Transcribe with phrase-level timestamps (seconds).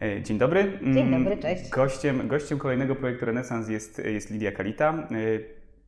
[0.00, 0.78] E, dzień dobry.
[0.94, 1.70] Dzień dobry, cześć.
[1.70, 5.06] Gościem, gościem kolejnego projektu Renesans jest, jest Lidia Kalita, e,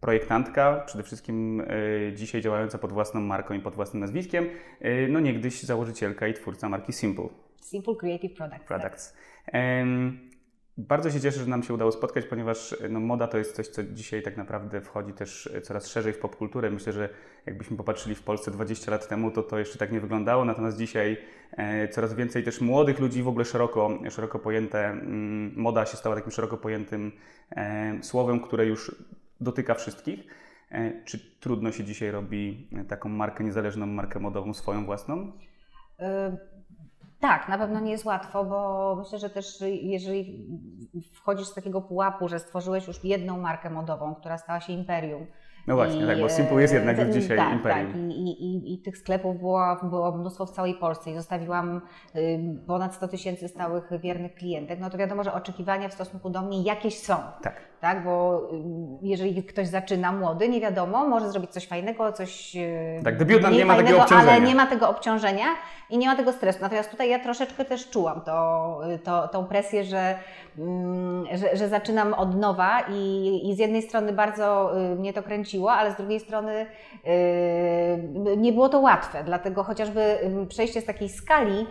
[0.01, 1.67] projektantka, przede wszystkim e,
[2.15, 4.49] dzisiaj działająca pod własną marką i pod własnym nazwiskiem,
[5.09, 7.29] no niegdyś założycielka i twórca marki Simple.
[7.61, 8.65] Simple Creative Products.
[8.67, 9.13] Products.
[9.13, 9.55] Tak.
[10.89, 13.85] Bardzo się cieszę, że nam się udało spotkać, ponieważ no, moda to jest coś, co
[13.85, 16.71] dzisiaj tak naprawdę wchodzi też coraz szerzej w popkulturę.
[16.71, 17.09] Myślę, że
[17.47, 21.17] jakbyśmy popatrzyli w Polsce 20 lat temu, to to jeszcze tak nie wyglądało, natomiast dzisiaj
[21.53, 26.17] e, coraz więcej też młodych ludzi, w ogóle szeroko, szeroko pojęte, mm, moda się stała
[26.17, 27.13] takim szeroko pojętym
[27.51, 28.95] e, słowem, które już
[29.41, 30.21] dotyka wszystkich.
[30.71, 35.33] E, czy trudno się dzisiaj robi taką markę niezależną, markę modową swoją własną?
[37.21, 40.47] Tak, na pewno nie jest łatwo, bo myślę, że też jeżeli
[41.13, 45.27] wchodzisz z takiego pułapu, że stworzyłeś już jedną markę modową, która stała się imperium,
[45.67, 47.93] no właśnie, I, tak, bo Simple jest jednak już dzisiaj tak, imperium.
[47.93, 51.81] Tak, i, i, i tych sklepów było, było mnóstwo w całej Polsce i zostawiłam
[52.67, 56.63] ponad 100 tysięcy stałych wiernych klientek, no to wiadomo, że oczekiwania w stosunku do mnie
[56.63, 57.17] jakieś są.
[57.43, 57.55] Tak.
[57.81, 58.05] tak?
[58.05, 58.43] Bo
[59.03, 62.57] jeżeli ktoś zaczyna młody, nie wiadomo, może zrobić coś fajnego, coś
[63.05, 64.33] Tak, debiutant nie ma takiego obciążenia.
[64.33, 65.47] Ale nie ma tego obciążenia
[65.91, 66.59] i nie ma tego stresu.
[66.63, 70.19] Natomiast tutaj ja troszeczkę też czułam to, to, tą presję, że,
[71.33, 75.93] że, że zaczynam od nowa i, i z jednej strony bardzo mnie to kręci ale
[75.93, 76.67] z drugiej strony
[77.05, 81.67] yy, nie było to łatwe, dlatego chociażby przejście z takiej skali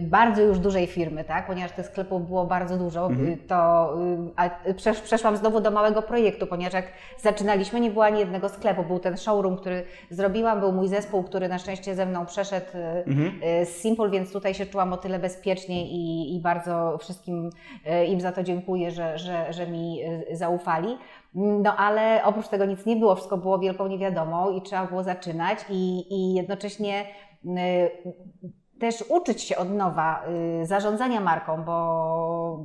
[0.00, 3.30] bardzo już dużej firmy, tak, ponieważ tych sklepów było bardzo dużo, mhm.
[3.30, 3.54] Yy, to
[4.36, 4.50] a
[5.04, 6.86] przeszłam znowu do małego projektu, ponieważ jak
[7.20, 11.48] zaczynaliśmy, nie było ani jednego sklepu, był ten showroom, który zrobiłam, był mój zespół, który
[11.48, 12.66] na szczęście ze mną przeszedł
[13.06, 13.40] mhm.
[13.66, 17.50] z Simple, więc tutaj się czułam o tyle bezpiecznie i, i bardzo wszystkim
[18.08, 20.00] im za to dziękuję, że, że, że mi
[20.32, 20.98] zaufali.
[21.34, 25.58] No ale oprócz tego nic nie było, wszystko było wielką niewiadomą i trzeba było zaczynać
[25.70, 27.04] i, i jednocześnie
[27.44, 27.50] y,
[28.82, 30.24] też uczyć się od nowa
[30.62, 32.64] y, zarządzania marką, bo,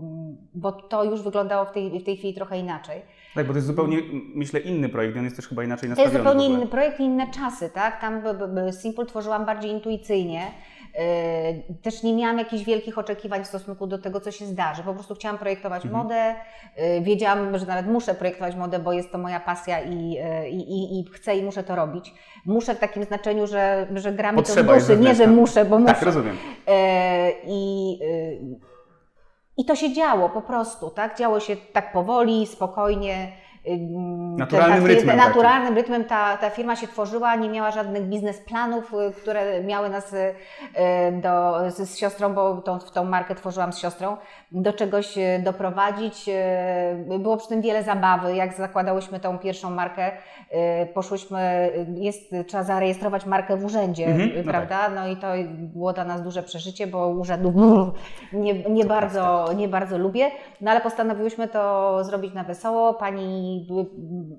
[0.54, 3.02] bo to już wyglądało w tej, w tej chwili trochę inaczej.
[3.36, 3.98] Tak, bo to jest zupełnie,
[4.36, 6.14] myślę, inny projekt, on jest też chyba inaczej nastawiony.
[6.14, 8.02] To jest zupełnie inny projekt i inne czasy, tak?
[8.02, 8.22] Tam
[8.82, 10.42] Simple tworzyłam bardziej intuicyjnie.
[10.98, 14.84] Yy, też nie miałam jakichś wielkich oczekiwań w stosunku do tego, co się zdarzy.
[14.84, 16.04] Po prostu chciałam projektować mhm.
[16.04, 16.36] modę.
[16.78, 20.60] Yy, wiedziałam, że nawet muszę projektować modę, bo jest to moja pasja i, yy, i,
[20.60, 22.14] i, i chcę i muszę to robić.
[22.46, 25.76] Muszę w takim znaczeniu, że, że gramy Potrzeba to w duszy, nie, że muszę, bo
[25.76, 25.94] tak, muszę.
[25.94, 26.38] Tak, rozumiem.
[27.46, 28.00] I,
[29.58, 31.18] I to się działo po prostu, tak?
[31.18, 33.32] Działo się tak powoli, spokojnie
[34.38, 35.18] Naturalnym ta, rytmem.
[35.18, 35.78] Naturalnym takim.
[35.78, 40.34] rytmem ta, ta firma się tworzyła, nie miała żadnych biznesplanów, y, które miały nas y,
[41.22, 44.18] do, z, z siostrą, bo tą, tą markę tworzyłam z siostrą,
[44.52, 46.30] do czegoś y, doprowadzić.
[47.20, 48.36] Było przy tym wiele zabawy.
[48.36, 50.12] Jak zakładałyśmy tą pierwszą markę,
[50.94, 54.78] poszłyśmy, jest, trzeba zarejestrować markę w urzędzie, mhm, no prawda?
[54.78, 54.96] Tak.
[54.96, 57.54] No i to było dla nas duże przeżycie, bo urzędu
[58.34, 60.32] nie, nie, bardzo, nie bardzo lubię.
[60.62, 62.94] No ale postanowiłyśmy to zrobić na wesoło.
[62.94, 63.57] Pani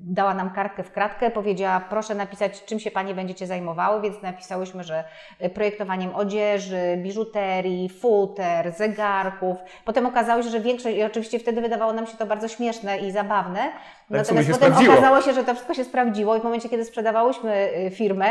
[0.01, 4.85] dała nam kartkę w kratkę, powiedziała proszę napisać czym się Panie będziecie zajmowały, więc napisałyśmy,
[4.85, 5.05] że
[5.55, 9.57] projektowaniem odzieży, biżuterii, futer, zegarków.
[9.85, 13.13] Potem okazało się, że większość, i oczywiście wtedy wydawało nam się to bardzo śmieszne i
[13.13, 14.93] zabawne, tak natomiast potem sprawdziło.
[14.93, 18.27] okazało się, że to wszystko się sprawdziło i w momencie, kiedy sprzedawałyśmy y, firmę,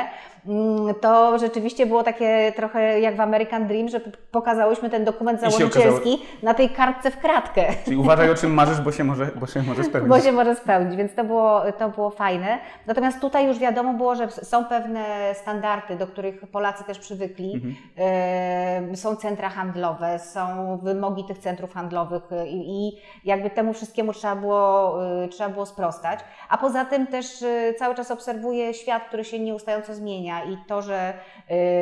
[0.47, 3.99] mm, to rzeczywiście było takie trochę jak w American Dream, że
[4.31, 7.65] pokazałyśmy ten dokument założycielski na tej kartce w kratkę.
[7.85, 10.09] Czyli uważaj o czym marzysz, bo się może, bo się może spełnić.
[10.09, 12.59] Bo się może spełnić spełnić, więc to było, to było fajne.
[12.85, 17.53] Natomiast tutaj już wiadomo było, że są pewne standardy, do których Polacy też przywykli.
[17.53, 18.95] Mhm.
[18.95, 24.97] Są centra handlowe, są wymogi tych centrów handlowych i, i jakby temu wszystkiemu trzeba było,
[25.23, 26.19] y, trzeba było sprostać.
[26.49, 30.81] A poza tym też y, cały czas obserwuję świat, który się nieustająco zmienia i to,
[30.81, 31.13] że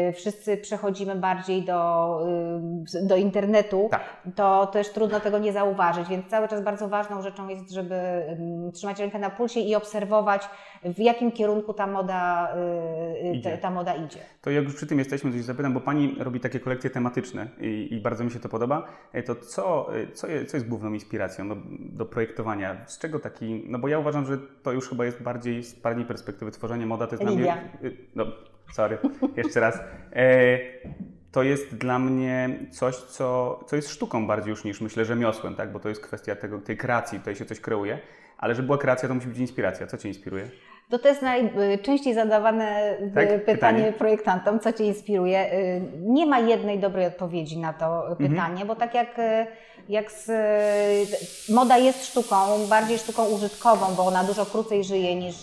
[0.10, 2.20] y, wszyscy przechodzimy bardziej do,
[3.04, 4.04] do internetu, tak.
[4.36, 7.96] to też trudno tego nie zauważyć, więc cały czas bardzo ważną rzeczą jest, żeby
[8.86, 10.50] trzymać rękę na pulsie i obserwować,
[10.84, 12.54] w jakim kierunku ta moda,
[13.24, 13.58] y, y, idzie.
[13.58, 14.20] Ta, moda idzie.
[14.42, 17.88] To jak już przy tym jesteśmy, coś zapytam, bo Pani robi takie kolekcje tematyczne i,
[17.92, 18.88] i bardzo mi się to podoba.
[19.14, 22.86] E, to co, e, co, jest, co jest główną inspiracją do, do, projektowania?
[22.88, 26.06] Z czego taki, no bo ja uważam, że to już chyba jest bardziej z Pani
[26.06, 27.44] perspektywy tworzenie moda, to jest Lidia.
[27.44, 27.90] dla mnie...
[27.90, 28.26] Y, no,
[28.74, 28.98] sorry,
[29.38, 29.80] jeszcze raz.
[30.14, 30.60] E,
[31.32, 35.72] to jest dla mnie coś, co, co jest sztuką bardziej już niż myślę rzemiosłem, tak?
[35.72, 38.00] bo to jest kwestia tego, tej kreacji, tutaj się coś kreuje.
[38.38, 39.88] Ale żeby była kreacja, to musi być inspiracja.
[39.88, 40.50] Co Cię inspiruje?
[40.90, 43.28] To to jest najczęściej zadawane tak?
[43.28, 45.54] pytanie, pytanie, projektantom, co Cię inspiruje.
[45.54, 48.68] Y, nie ma jednej dobrej odpowiedzi na to pytanie, mhm.
[48.68, 49.20] bo tak jak
[49.90, 50.32] jak z,
[51.50, 52.36] moda jest sztuką,
[52.70, 55.36] bardziej sztuką użytkową, bo ona dużo krócej żyje niż,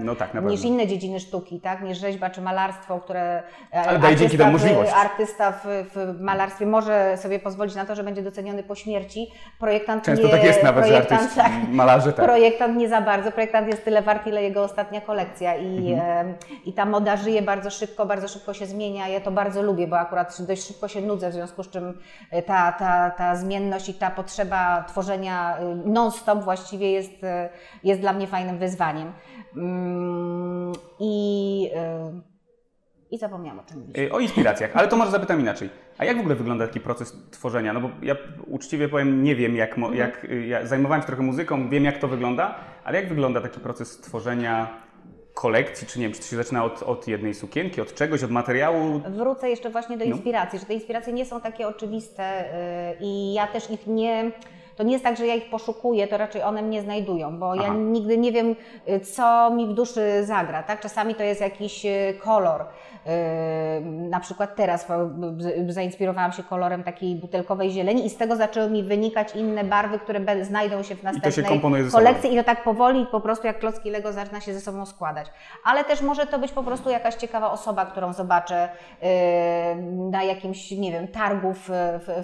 [0.00, 1.82] no tak, niż inne dziedziny sztuki, tak?
[1.82, 3.42] niż rzeźba czy malarstwo, które
[3.72, 4.92] Ale daje dzięki temu możliwość.
[4.96, 9.32] artysta w, w, malarstwie może sobie pozwolić na to, że będzie doceniony po śmierci.
[9.60, 12.24] Projektant Często nie, tak jest nawet, że artyst, tak, malarze tak.
[12.24, 16.34] Projektant nie za bardzo, projektant jest tyle wart, ile jego ostatnia kolekcja i, mhm.
[16.64, 19.08] i ta moda żyje bardzo szybko, bardzo szybko się zmienia.
[19.08, 21.98] Ja to bardzo lubię, bo akurat dość szybko się nudzę, w związku z czym
[22.46, 27.26] ta, ta, ta zmienność i ta potrzeba tworzenia y, non-stop właściwie jest, y,
[27.84, 29.12] jest dla mnie fajnym wyzwaniem.
[29.56, 32.22] Mm, I, y,
[33.10, 33.96] I zapomniałam o czym mówić.
[34.12, 35.70] O inspiracjach, ale to może zapytam inaczej.
[35.98, 37.72] A jak w ogóle wygląda taki proces tworzenia?
[37.72, 39.94] No bo ja uczciwie powiem, nie wiem jak, mhm.
[39.94, 42.54] jak ja zajmowałem się trochę muzyką, wiem jak to wygląda,
[42.88, 44.68] ale jak wygląda taki proces tworzenia
[45.34, 48.30] kolekcji, czy nie wiem, czy to się zaczyna od, od jednej sukienki, od czegoś, od
[48.30, 49.00] materiału?
[49.08, 50.10] Wrócę jeszcze właśnie do no.
[50.10, 50.60] inspiracji, no.
[50.60, 52.44] że te inspiracje nie są takie oczywiste
[53.00, 54.30] yy, i ja też ich nie
[54.78, 57.62] to nie jest tak, że ja ich poszukuję, to raczej one mnie znajdują, bo Aha.
[57.62, 58.56] ja nigdy nie wiem,
[58.88, 60.62] y, co mi w duszy zagra.
[60.62, 60.80] Tak?
[60.80, 62.64] Czasami to jest jakiś y, kolor.
[63.84, 64.86] Na przykład teraz
[65.68, 70.44] zainspirowałam się kolorem takiej butelkowej zieleni i z tego zaczęły mi wynikać inne barwy, które
[70.44, 71.32] znajdą się w następnej
[71.88, 74.86] I kolekcji i to tak powoli po prostu jak klocki Lego zaczyna się ze sobą
[74.86, 75.26] składać.
[75.64, 78.68] Ale też może to być po prostu jakaś ciekawa osoba, którą zobaczę
[80.10, 81.68] na jakimś, nie wiem, targu w,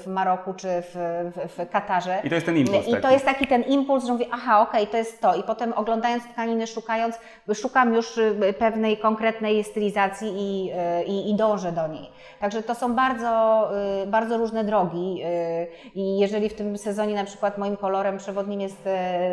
[0.05, 0.95] w Maroku czy w,
[1.35, 2.21] w, w Katarze.
[2.49, 2.89] I to jest ten impuls.
[2.89, 3.03] I taki.
[3.03, 5.35] to jest taki ten impuls, że mówię, aha, okej, okay, to jest to.
[5.35, 7.19] I potem oglądając tkaniny, szukając,
[7.55, 12.11] szukam już y, pewnej konkretnej stylizacji i, y, i, i dążę do niej.
[12.41, 13.71] Także to są bardzo,
[14.03, 15.23] y, bardzo różne drogi
[15.95, 18.89] i jeżeli w tym sezonie na przykład moim kolorem przewodnim jest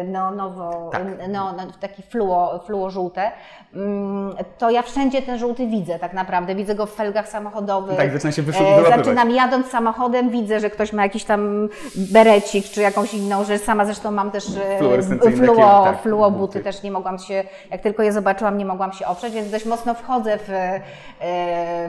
[0.05, 1.03] neonowo, tak.
[1.29, 3.31] no, taki fluo, fluo żółte,
[3.73, 6.55] mm, to ja wszędzie ten żółty widzę tak naprawdę.
[6.55, 7.97] Widzę go w felgach samochodowych.
[7.97, 12.81] Tak, zaczyna się e, Zaczynam jadąc samochodem, widzę, że ktoś ma jakiś tam berecik czy
[12.81, 13.61] jakąś inną rzecz.
[13.61, 17.81] Sama zresztą mam też e, fluo, tak, fluo buty, buty, też nie mogłam się, jak
[17.81, 20.81] tylko je zobaczyłam, nie mogłam się oprzeć, więc dość mocno wchodzę w, e,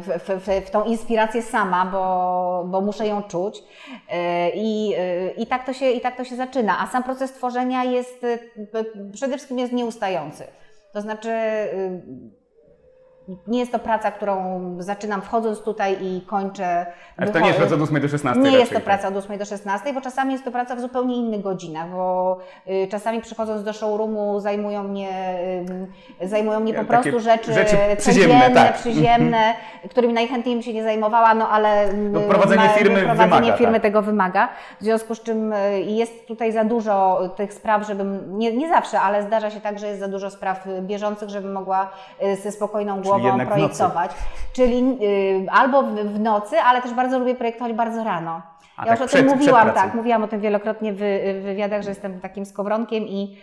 [0.01, 3.63] w, w, w tą inspirację sama, bo, bo muszę ją czuć.
[4.11, 4.95] E, I,
[5.37, 6.81] i, tak to się, I tak to się zaczyna.
[6.81, 8.27] A sam proces tworzenia jest
[9.13, 10.45] przede wszystkim jest nieustający.
[10.93, 11.31] To znaczy
[13.47, 16.87] nie jest to praca, którą zaczynam wchodząc tutaj i kończę.
[17.17, 18.43] Ale to nie jest praca od 8 do 16.
[18.43, 18.85] Nie jest to tak.
[18.85, 22.39] praca od 8 do 16, bo czasami jest to praca w zupełnie innych godzinach, bo
[22.69, 25.39] y, czasami przychodząc do showroomu zajmują mnie,
[26.23, 28.75] y, zajmują mnie po prostu rzeczy, rzeczy przyziemne, tak.
[28.75, 29.55] przyziemne
[29.91, 33.83] którymi najchętniej bym się nie zajmowała, no ale no, prowadzenie firmy, prowadzenie wymaga, firmy tak.
[33.83, 34.49] tego wymaga.
[34.81, 39.01] W związku z czym y, jest tutaj za dużo tych spraw, żebym, nie, nie zawsze,
[39.01, 41.91] ale zdarza się tak, że jest za dużo spraw bieżących, żebym mogła
[42.43, 44.11] ze spokojną głową głową projektować.
[44.53, 48.43] Czyli y, albo w, w, nocy, ale też bardzo lubię projektować bardzo rano.
[48.77, 50.97] A ja tak już o przed, tym mówiłam, tak, mówiłam o tym wielokrotnie w,
[51.41, 53.37] w wywiadach, że jestem takim skowronkiem i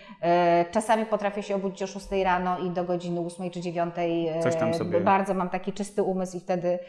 [0.63, 4.39] y, czasami potrafię się obudzić o 6 rano i do godziny 8 czy 9 y,
[4.43, 5.01] Coś tam sobie...
[5.01, 6.79] bardzo mam taki czysty umysł i wtedy,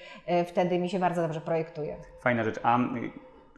[0.41, 1.97] y, wtedy mi się bardzo dobrze projektuje.
[2.21, 2.61] Fajna rzecz.
[2.63, 2.79] A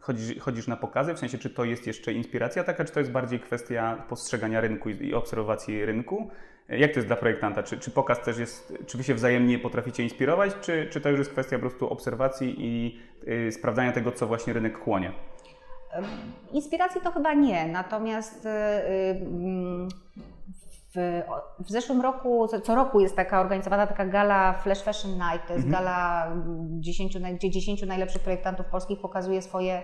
[0.03, 1.15] chodzisz, chodzisz na pokazy?
[1.15, 4.91] W sensie, czy to jest jeszcze inspiracja taka, czy to jest bardziej kwestia postrzegania rynku
[4.91, 6.31] i, obserwacji rynku?
[6.69, 7.63] Jak to jest dla projektanta?
[7.63, 11.19] Czy, czy pokaz też jest, czy wy się wzajemnie potraficie inspirować, czy, czy to już
[11.19, 15.13] jest kwestia po prostu obserwacji i y, sprawdzania tego, co właśnie rynek chłonie?
[16.53, 19.21] Inspiracji to chyba nie, natomiast y, y,
[20.95, 21.23] w,
[21.59, 25.67] w zeszłym roku, co roku jest taka organizowana taka gala Flash Fashion Night, to jest
[25.67, 25.85] mhm.
[25.85, 26.29] gala
[26.81, 29.83] 10, gdzie 10 najlepszych projektantów polskich pokazuje swoje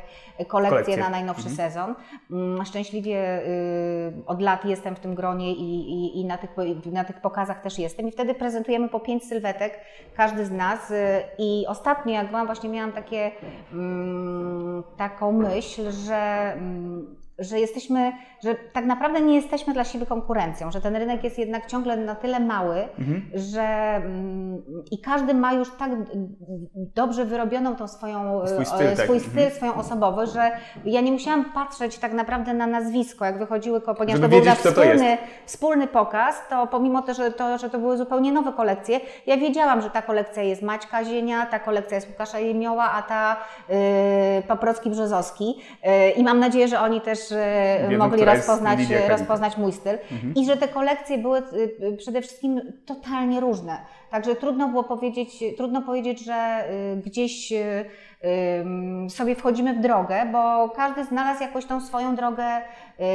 [0.49, 0.97] kolekcje, kolekcje.
[0.97, 1.57] na najnowszy mhm.
[1.57, 1.95] sezon.
[2.31, 6.51] Mm, szczęśliwie y, od lat jestem w tym gronie i, i, i, na, tych,
[6.93, 9.81] na tych pokazach też jestem i wtedy prezentujemy po pięć sylwetek,
[10.17, 13.31] każdy z nas y, i ostatnio jak byłam właśnie miałam takie,
[13.73, 18.13] mm, taką myśl, że mm, że jesteśmy,
[18.45, 22.15] że tak naprawdę nie jesteśmy dla siebie konkurencją, że ten rynek jest jednak ciągle na
[22.15, 23.23] tyle mały, mhm.
[23.35, 25.91] że mm, i każdy ma już tak
[26.75, 29.29] dobrze wyrobioną tą swoją swój styl, e, swój tak.
[29.29, 29.51] styl mhm.
[29.51, 30.51] swoją osobowość, że
[30.85, 35.19] ja nie musiałam patrzeć tak naprawdę na nazwisko, jak wychodziły, ponieważ Żeby to był wspólny,
[35.47, 39.83] wspólny pokaz, to pomimo to że, to, że to były zupełnie nowe kolekcje, ja wiedziałam,
[39.83, 43.37] że ta kolekcja jest Maćka Zienia, ta kolekcja jest Łukasza Jemioła, a ta
[43.69, 43.77] yy,
[44.49, 45.55] Paprocki-Brzozowski
[45.85, 47.28] yy, i mam nadzieję, że oni też
[47.89, 49.99] Wiedzą, mogli rozpoznać, rozpoznać mój styl.
[50.13, 50.35] Mhm.
[50.35, 53.79] I że te kolekcje były y, przede wszystkim totalnie różne.
[54.11, 56.65] Także trudno było powiedzieć, trudno powiedzieć, że
[57.05, 57.53] gdzieś
[59.09, 62.45] sobie wchodzimy w drogę, bo każdy znalazł jakoś tą swoją drogę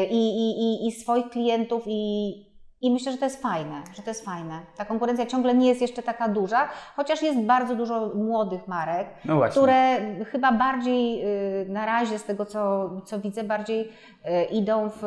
[0.10, 2.52] i, i, i, i swoich klientów i,
[2.83, 4.59] I myślę, że to jest fajne, że to jest fajne.
[4.77, 9.41] Ta konkurencja ciągle nie jest jeszcze taka duża, chociaż jest bardzo dużo młodych marek, No
[9.51, 11.25] które chyba bardziej
[11.61, 14.99] y, na razie z tego co, co widzę, bardziej y, idą w,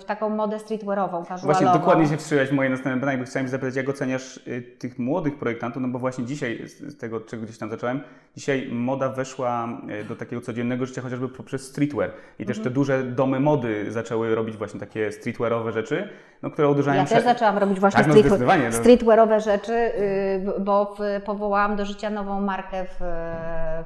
[0.00, 1.46] w taką modę streetwearową, casualową.
[1.46, 5.38] Właśnie dokładnie się wstrzymałeś moje następne pytanie, bo chciałem zapytać, jak oceniasz y, tych młodych
[5.38, 8.00] projektantów, no bo właśnie dzisiaj, z tego czego gdzieś tam zacząłem,
[8.36, 9.68] dzisiaj moda weszła
[10.08, 12.74] do takiego codziennego życia chociażby poprzez streetwear i też te Mhm.
[12.74, 16.08] duże domy mody zaczęły robić właśnie takie streetwearowe rzeczy,
[16.42, 18.72] no, które uderzają Ja też zaczęłam robić właśnie Tak, no street, no.
[18.72, 22.96] streetwearowe rzeczy, y, bo w, powołałam do życia nową markę w,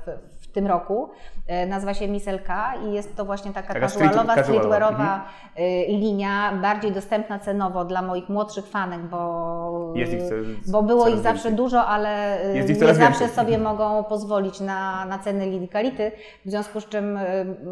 [0.07, 1.11] w, w tym roku.
[1.51, 5.25] Y, Nazywa się Miselka i jest to właśnie taka, Taka street- casualowa, casualowa, streetwearowa
[5.59, 9.93] y, linia, bardziej dostępna cenowo dla moich młodszych fanek, bo,
[10.67, 11.55] bo było ich zawsze więcej.
[11.55, 13.29] dużo, ale ich nie zawsze więcej.
[13.29, 16.13] sobie mogą pozwolić na, na ceny linii kality,
[16.47, 17.19] w związku z czym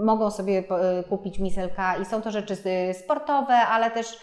[0.04, 0.62] mogą sobie
[1.08, 2.56] kupić miselka i są to rzeczy
[2.94, 4.18] sportowe, ale też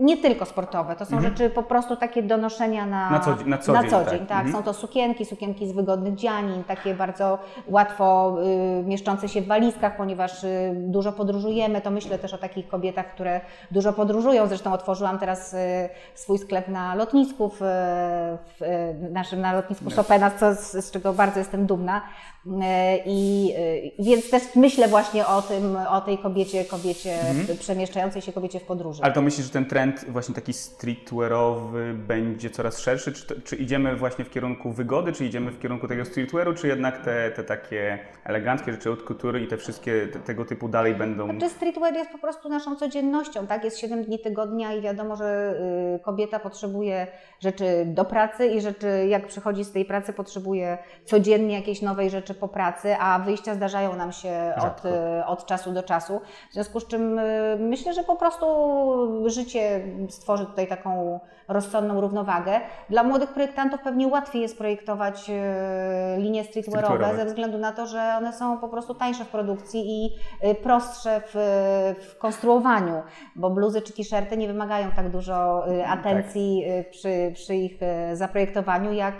[0.00, 3.12] nie tylko sportowe, to są rzeczy po prostu takie do noszenia na, Mhm.
[3.12, 4.28] Na co dzień- na co dzień, tak.
[4.28, 4.38] tak.
[4.46, 4.52] Mhm.
[4.52, 7.38] Są to sukienki, sukienki z wygodnych dzianin, takie bardzo
[7.68, 8.25] łatwo
[8.80, 13.14] y, mieszczące się w walizkach, ponieważ y, dużo podróżujemy, to myślę też o takich kobietach,
[13.14, 13.40] które
[13.70, 17.58] dużo podróżują, zresztą otworzyłam teraz y, swój sklep na lotnisku, w,
[18.60, 22.02] w naszym na lotnisku Chopina, co, z, czego bardzo jestem dumna.
[23.06, 23.54] I
[23.98, 27.18] więc też myślę właśnie o tym, o tej kobiecie, kobiecie
[27.58, 29.02] przemieszczającej się kobiecie w podróży.
[29.02, 33.12] Ale to myślisz, że ten trend właśnie taki streetwearowy będzie coraz szerszy?
[33.12, 37.04] Czy, czy idziemy właśnie w kierunku wygody, czy idziemy w kierunku tego streetwearu, czy jednak
[37.04, 41.38] te, te takie eleganckie rzeczy od kultury i te wszystkie te, tego typu dalej będą...
[41.38, 43.64] Czy streetwear jest po prostu naszą codziennością, tak?
[43.64, 45.54] Jest 7 dni tygodnia i wiadomo, że
[45.96, 47.06] y, kobieta potrzebuje
[47.40, 52.34] rzeczy do pracy i rzeczy, jak przychodzi z tej pracy, potrzebuje codziennie jakiejś nowej rzeczy
[52.34, 56.20] po pracy, a wyjścia zdarzają nam się od, y, od czasu do czasu.
[56.50, 58.46] W związku z czym y, myślę, że po prostu
[59.26, 62.60] życie stworzy tutaj taką rozsądną równowagę.
[62.90, 67.18] Dla młodych projektantów pewnie łatwiej jest projektować y, linie streetwearowe, Streetwearowe.
[67.18, 70.10] ze względu na to, że one są po prostu tańsze w produkcji i
[70.48, 71.34] y, prostsze w,
[72.10, 73.02] w konstruowaniu,
[73.36, 77.80] bo bluzy czy t-shirty nie wymagają tak dużo y, atencji y, przy, przy ich
[78.12, 79.14] zaprojektowaniu, jak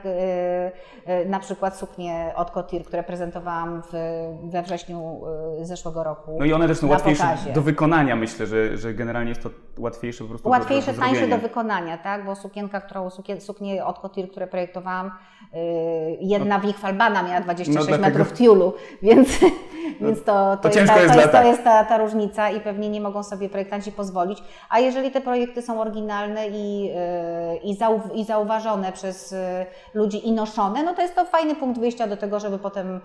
[1.26, 3.92] na przykład suknie od Couture, które prezentowałam w,
[4.50, 5.20] we wrześniu
[5.62, 6.36] zeszłego roku.
[6.38, 7.52] No i one też są łatwiejsze pokazie.
[7.52, 11.28] do wykonania, myślę, że, że generalnie jest to łatwiejsze po prostu Łatwiejsze, do, do, tańsze
[11.28, 12.24] do wykonania, tak?
[12.24, 15.10] Bo sukienka, którą suknie od Couture, które projektowałam,
[16.20, 19.28] jedna w nich falbana miała 26 No dlatego- metrów tiulu, więc,
[20.00, 22.60] więc to, to, to jest, ta, jest to, jest, to jest ta, ta różnica i
[22.60, 24.42] pewnie nie mogą sobie projektanci pozwolić.
[24.70, 26.92] A jeżeli te projekty są oryginalne i, yy,
[27.62, 29.38] i, zau, i zauważone przez yy,
[29.94, 33.00] ludzi i noszone, no to jest to fajny punkt wyjścia do tego, żeby potem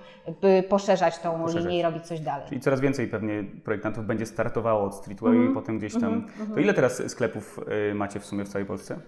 [0.70, 1.63] poszerzać tą Poszerzać.
[1.63, 2.46] linię i robić coś dalej.
[2.50, 5.51] Czyli coraz więcej pewnie projektantów będzie startowało od streetwearu Mhm.
[5.51, 6.28] i potem gdzieś tam...
[6.54, 7.60] To ile teraz sklepów
[7.92, 9.00] y, macie w sumie w całej Polsce?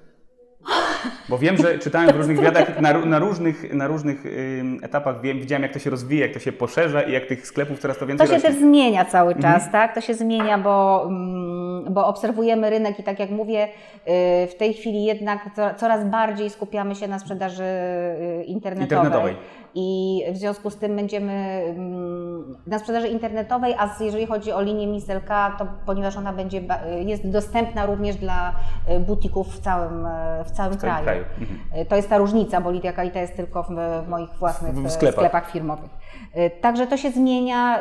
[1.29, 5.39] Bo wiem, że czytałem w różnych wywiadach, na, na różnych, na różnych ym, etapach wiem,
[5.39, 7.99] widziałem, jak to się rozwija, jak to się poszerza i jak tych sklepów coraz to
[8.01, 8.49] To więcej się rośnie.
[8.49, 9.53] też zmienia cały Mhm.
[9.53, 9.95] czas, tak?
[9.95, 13.67] To się zmienia, bo, mm, bo obserwujemy rynek i tak jak mówię, y,
[14.47, 18.97] w tej chwili jednak co- coraz bardziej skupiamy się na sprzedaży y, internetowej.
[18.97, 19.35] Internetowej.
[19.75, 24.87] I w związku z tym będziemy mm, na sprzedaży internetowej, a jeżeli chodzi o linię
[24.87, 26.61] Miselka, to ponieważ ona będzie,
[27.05, 28.53] jest dostępna również dla
[28.91, 30.07] y, butików w całym,
[30.45, 31.03] w całym W kraju.
[31.03, 31.23] kraju.
[31.39, 31.81] Mhm.
[31.81, 33.67] Y, To jest ta różnica, bo Lidia Kalita jest tylko w,
[34.05, 35.15] w moich własnych W e, sklepach.
[35.15, 35.89] sklepach firmowych.
[36.61, 37.79] Także to się zmienia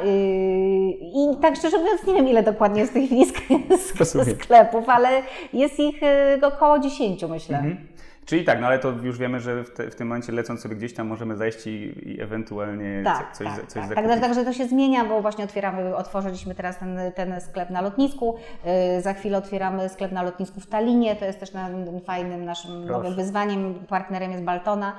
[1.01, 2.95] i tak szczerze mówiąc nie wiem ile dokładnie jest
[3.99, 4.27] Rozumiem.
[4.43, 5.09] sklepów, ale
[5.53, 6.01] jest ich
[6.43, 7.57] około 10 myślę.
[7.59, 7.89] Mhm.
[8.27, 10.77] Czyli tak, no ale to już wiemy, że w, te, w tym momencie lecąc sobie
[10.77, 13.89] gdzieś tam możemy zajść i, i ewentualnie Tak, co, coś, tak, coś tak.
[13.89, 14.11] zakupić.
[14.11, 18.37] Tak, Także to się zmienia, bo właśnie otwieramy, otworzyliśmy teraz ten, ten sklep na lotnisku.
[18.99, 21.17] y, Za chwilę otwieramy sklep na lotnisku w Talinie.
[21.17, 21.69] To jest też na,
[22.07, 23.75] fajnym naszym nowym wyzwaniem.
[23.89, 24.93] Partnerem jest Baltona.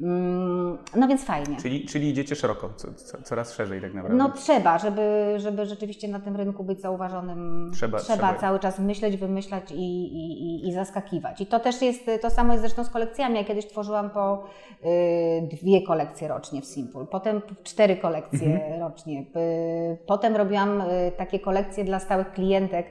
[0.00, 1.56] Mm, No więc fajnie.
[1.56, 4.18] Czyli, czyli idziecie szeroko, co, co, coraz szerzej tak naprawdę.
[4.18, 7.70] No trzeba, żeby, żeby rzeczywiście na tym rynku być zauważonym.
[7.74, 8.34] Trzeba- trzeba.
[8.34, 11.40] cały czas myśleć, wymyślać i, i, i, i zaskakiwać.
[11.40, 13.36] I to też jest, to samo jest zresztą z kolekcjami.
[13.36, 14.44] Ja kiedyś tworzyłam po
[14.84, 18.80] y, dwie kolekcje rocznie w Simple, potem cztery kolekcje Mhm.
[18.80, 19.20] rocznie.
[19.20, 22.86] Y, potem robiłam y, takie kolekcje dla stałych klientek,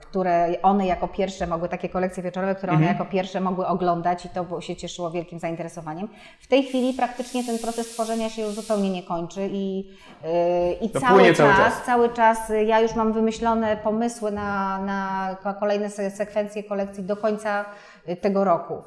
[0.00, 2.88] które one jako pierwsze mogły, takie kolekcje wieczorowe, które Mhm.
[2.90, 6.08] one jako pierwsze mogły oglądać i to się cieszyło wielkim zainteresowaniem.
[6.40, 9.78] W tej chwili praktycznie ten proces tworzenia się już zupełnie nie kończy i,
[10.80, 11.82] i cały, czas, cały czas.
[11.86, 17.16] cały czas ja już mam wymyślone pomysły na, na ko- kolejne se- sekwencje kolekcji do
[17.16, 17.64] końca
[18.20, 18.82] tego roku.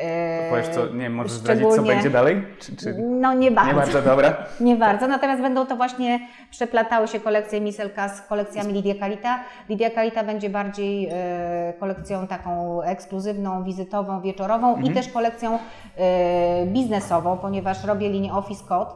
[0.00, 2.46] To powiesz co, nie możesz zdradzić co będzie dalej?
[2.58, 2.94] Czy, czy...
[2.94, 3.72] No nie bardzo.
[3.72, 4.36] Nie bardzo, dobra.
[4.60, 9.40] nie bardzo, natomiast będą to właśnie, przeplatały się kolekcje Miselka z kolekcjami Lidia Kalita.
[9.68, 14.86] Lidia Kalita będzie bardziej e, kolekcją taką ekskluzywną, wizytową, wieczorową mhm.
[14.86, 15.58] i też kolekcją
[15.96, 18.90] e, biznesową, ponieważ robię linię Office Code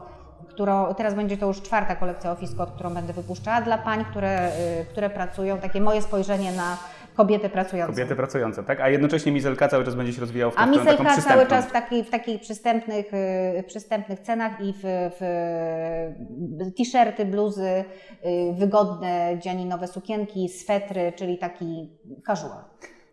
[0.49, 4.51] którą, teraz będzie to już czwarta kolekcja Office Code, którą będę wypuszczała dla pań, które,
[4.81, 6.77] y, które pracują, takie moje spojrzenie na
[7.15, 7.93] kobiety pracujące.
[7.93, 8.81] Kobiety pracujące, tak?
[8.81, 12.03] A jednocześnie Mizelka cały czas będzie się rozwijał w A Mizelka cały czas w, taki,
[12.03, 13.05] w takich przystępnych,
[13.59, 14.81] y, przystępnych cenach i w,
[15.19, 21.89] w t-shirty, bluzy, y, wygodne dzianinowe sukienki, swetry, czyli taki
[22.25, 22.63] casual.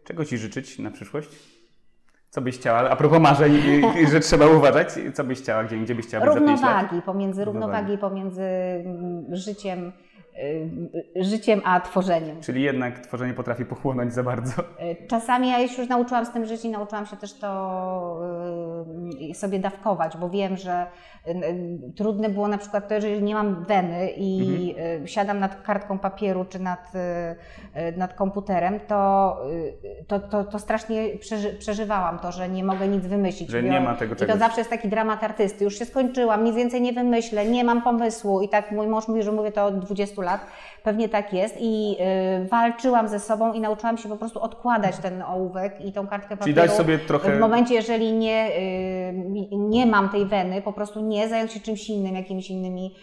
[0.04, 1.28] Czego Ci życzyć na przyszłość?
[2.30, 2.90] Co byś chciała?
[2.90, 3.62] A propos marzeń,
[4.12, 8.42] że trzeba uważać, co byś chciała, gdzie, gdzie byś chciała być Równowagi, pomiędzy równowagi pomiędzy
[8.42, 10.11] mm, życiem Y,
[11.16, 12.40] życiem, a tworzeniem.
[12.40, 14.62] Czyli jednak tworzenie potrafi pochłonąć za bardzo.
[14.62, 18.20] Y, czasami ja już nauczyłam z tym żyć i nauczyłam się też to
[19.30, 20.86] y, sobie dawkować, bo wiem, że
[21.96, 25.06] trudne było na przykład to, jeżeli nie mam weny i mhm.
[25.06, 26.92] siadam nad kartką papieru czy nad,
[27.96, 29.36] nad komputerem, to,
[30.06, 33.50] to, to, to strasznie przeży, przeżywałam to, że nie mogę nic wymyślić.
[33.50, 34.34] Że nie ma tego czegoś.
[34.34, 35.64] I to zawsze jest taki dramat artysty.
[35.64, 39.22] Już się skończyłam, nic więcej nie wymyślę, nie mam pomysłu i tak mój mąż mówi,
[39.22, 40.46] że mówię to od 20 lat,
[40.82, 41.96] pewnie tak jest i
[42.44, 46.28] y, walczyłam ze sobą i nauczyłam się po prostu odkładać ten ołówek i tą kartkę
[46.28, 46.44] papieru.
[46.44, 47.36] Czyli dać sobie trochę...
[47.36, 51.90] W momencie, jeżeli nie, y, nie mam tej weny, po prostu nie zająć się czymś
[51.90, 52.94] innym, jakimiś innymi,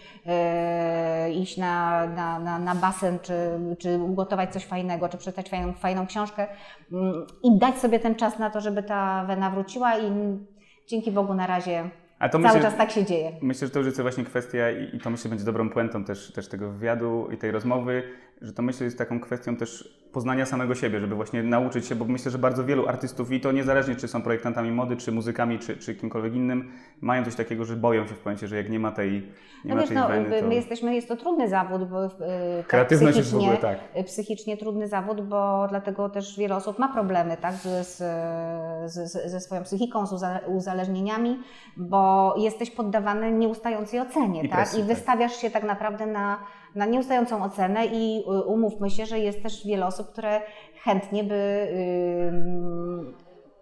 [1.26, 3.34] y, iść na, na, na, na basen, czy,
[3.78, 6.46] czy ugotować coś fajnego, czy przeczytać fajną, fajną książkę
[6.92, 10.12] mm, i dać sobie ten czas na to, żeby ta wena wróciła i
[10.88, 13.32] dzięki Bogu na razie a to Cały myślę, czas tak się dzieje.
[13.42, 16.32] Myślę, że to już jest właśnie kwestia i, i to myślę będzie dobrą puentą też,
[16.32, 18.02] też tego wywiadu i tej rozmowy,
[18.42, 22.04] że to myślę jest taką kwestią też poznania samego siebie, żeby właśnie nauczyć się, bo
[22.04, 25.76] myślę, że bardzo wielu artystów i to niezależnie czy są projektantami mody, czy muzykami, czy,
[25.76, 28.92] czy kimkolwiek innym, mają coś takiego, że boją się w momencie, że jak nie ma
[28.92, 29.32] tej
[29.64, 30.46] nie no ma wiesz, no, weny, to...
[30.46, 32.10] my jesteśmy, jest to trudny zawód, bo yy,
[32.66, 33.78] Kreatywność jest w ogóle tak.
[33.98, 37.96] Y, psychicznie trudny zawód, bo dlatego też wiele osób ma problemy tak, z,
[38.92, 41.38] z, ze swoją psychiką, z uzależnieniami,
[41.76, 44.58] bo jesteś poddawany nieustającej ocenie, I tak?
[44.58, 44.96] Presji, I tak.
[44.96, 45.40] wystawiasz tak.
[45.40, 46.38] się tak naprawdę na
[46.74, 50.40] na nieustającą ocenę i y, umówmy się, że jest też wiele osób, które
[50.82, 51.68] chętnie by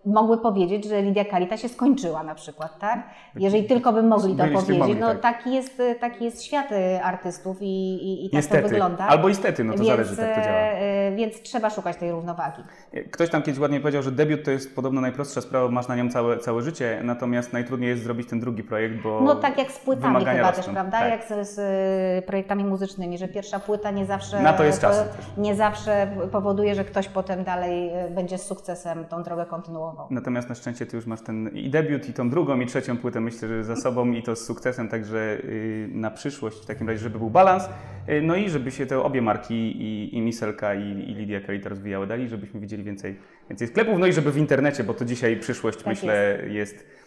[0.04, 3.02] mogły powiedzieć, że Lidia Kalita się skończyła na przykład, tak?
[3.36, 4.78] Jeżeli tylko by mogli to Byliście powiedzieć.
[4.78, 5.20] Mogli, no tak.
[5.20, 8.62] taki, jest, taki jest świat y, artystów i, i, i tak Niestety.
[8.62, 9.06] to wygląda.
[9.06, 10.56] Albo istety, no to więc, zależy, jak to działa.
[10.58, 12.62] E, więc trzeba szukać tej równowagi.
[13.10, 16.10] Ktoś tam kiedyś ładnie powiedział, że debiut to jest podobno najprostsza sprawa, masz na nią
[16.10, 19.78] całe, całe życie, natomiast najtrudniej jest zrobić ten drugi projekt, bo No tak jak z
[19.78, 20.62] płytami chyba rosną.
[20.62, 21.00] też, prawda?
[21.00, 21.10] Tak.
[21.10, 24.42] Jak z, z, y, projektami muzycznymi, że pierwsza płyta nie zawsze...
[24.42, 25.04] Na to jest czas.
[25.36, 29.97] Nie zawsze powoduje, że ktoś potem dalej y, będzie z sukcesem tą drogę kontynuował.
[30.10, 33.20] Natomiast na szczęście ty już masz ten i debiut, i tą drugą, i trzecią płytę,
[33.20, 37.00] myślę, że za sobą i to z sukcesem, także y, na przyszłość w takim razie,
[37.00, 37.64] żeby był balans.
[38.08, 41.68] Y, no i żeby się te obie marki, i, i Miselka, i, i Lidia Kalita
[41.68, 43.16] rozwijały dalej, żebyśmy widzieli więcej,
[43.50, 46.98] więcej sklepów, no i żeby w internecie, bo to dzisiaj przyszłość, tak myślę, jest, jest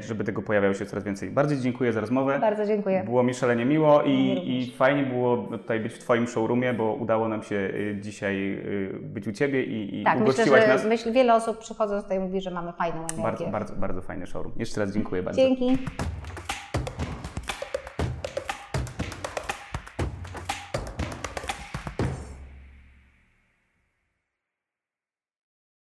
[0.00, 1.30] żeby tego pojawiało się coraz więcej.
[1.30, 2.38] Bardzo dziękuję za rozmowę.
[2.38, 3.02] Bardzo dziękuję.
[3.04, 7.28] Było mi szalenie miło i, i fajnie było tutaj być w Twoim showroomie, bo udało
[7.28, 11.14] nam się y, dzisiaj y, być u Ciebie i, i tak, ugościłaś myślę, że, nas.
[11.14, 13.22] Wiele osób przychodząc tutaj mówi, że mamy fajną energię.
[13.22, 14.54] Bardzo, bardzo, bardzo fajny showroom.
[14.58, 15.40] Jeszcze raz dziękuję bardzo.
[15.40, 15.78] Dzięki.